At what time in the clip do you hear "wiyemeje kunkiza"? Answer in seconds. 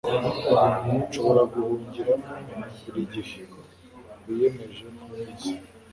4.25-5.51